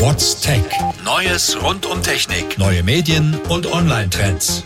[0.00, 0.62] What's Tech?
[1.04, 4.64] Neues rund um Technik, neue Medien und Online-Trends.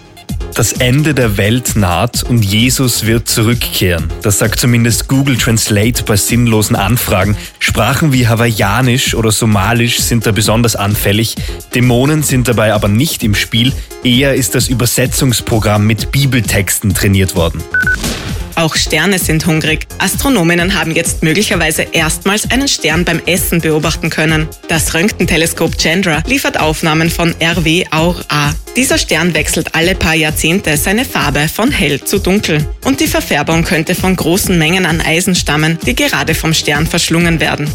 [0.55, 4.13] Das Ende der Welt naht und Jesus wird zurückkehren.
[4.23, 7.37] Das sagt zumindest Google Translate bei sinnlosen Anfragen.
[7.59, 11.35] Sprachen wie Hawaiianisch oder Somalisch sind da besonders anfällig.
[11.75, 13.73] Dämonen sind dabei aber nicht im Spiel.
[14.05, 17.61] Eher ist das Übersetzungsprogramm mit Bibeltexten trainiert worden.
[18.57, 19.87] Auch Sterne sind hungrig.
[19.99, 24.49] Astronominnen haben jetzt möglicherweise erstmals einen Stern beim Essen beobachten können.
[24.69, 28.53] Das Röntgenteleskop Chandra liefert Aufnahmen von RW Aur A.
[28.77, 32.65] Dieser Stern wechselt alle paar Jahrzehnte seine Farbe von hell zu dunkel.
[32.85, 37.41] Und die Verfärbung könnte von großen Mengen an Eisen stammen, die gerade vom Stern verschlungen
[37.41, 37.69] werden.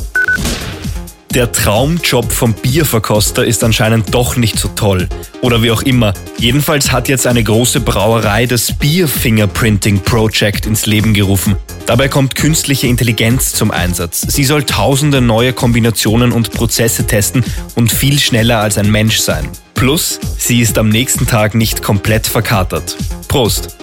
[1.36, 5.08] Der Traumjob vom Bierverkoster ist anscheinend doch nicht so toll.
[5.42, 6.16] Oder wie auch immer.
[6.40, 11.56] Jedenfalls hat jetzt eine große Brauerei das Beer Fingerprinting Project ins Leben gerufen.
[11.86, 14.22] Dabei kommt künstliche Intelligenz zum Einsatz.
[14.22, 17.44] Sie soll tausende neue Kombinationen und Prozesse testen
[17.76, 19.48] und viel schneller als ein Mensch sein.
[19.76, 22.98] Plus, sie ist am nächsten Tag nicht komplett verkatert.
[23.28, 23.78] Prost!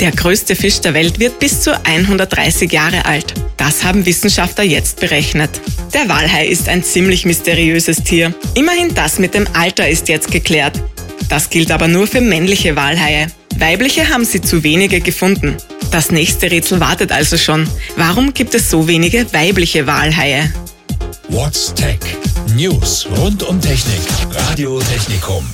[0.00, 3.34] Der größte Fisch der Welt wird bis zu 130 Jahre alt.
[3.58, 5.60] Das haben Wissenschaftler jetzt berechnet.
[5.92, 8.32] Der Walhai ist ein ziemlich mysteriöses Tier.
[8.54, 10.82] Immerhin das mit dem Alter ist jetzt geklärt.
[11.28, 13.26] Das gilt aber nur für männliche Walhaie.
[13.58, 15.56] Weibliche haben sie zu wenige gefunden.
[15.90, 17.68] Das nächste Rätsel wartet also schon.
[17.96, 20.52] Warum gibt es so wenige weibliche Walhaie?
[21.28, 21.98] What's Tech?
[22.54, 24.00] News rund um Technik.
[24.32, 25.44] Radio Technikum.